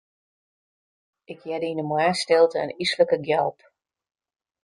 Ik 1.31 1.39
hearde 1.45 1.69
yn 1.71 1.81
'e 1.81 1.85
moarnsstilte 1.89 2.57
in 2.65 2.75
yslike 2.83 3.17
gjalp. 3.27 3.59